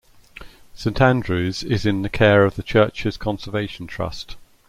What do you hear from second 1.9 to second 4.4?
the care of the Churches Conservation Trust.